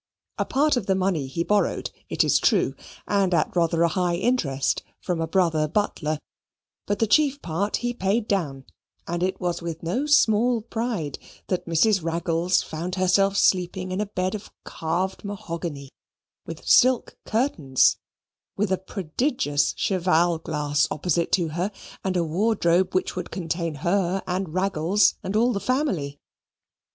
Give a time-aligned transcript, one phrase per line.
[0.39, 2.73] A part of the money he borrowed, it is true,
[3.07, 6.17] and at rather a high interest, from a brother butler,
[6.87, 8.65] but the chief part he paid down,
[9.07, 11.19] and it was with no small pride
[11.49, 12.03] that Mrs.
[12.03, 15.91] Raggles found herself sleeping in a bed of carved mahogany,
[16.47, 17.97] with silk curtains,
[18.57, 21.71] with a prodigious cheval glass opposite to her,
[22.03, 26.17] and a wardrobe which would contain her, and Raggles, and all the family.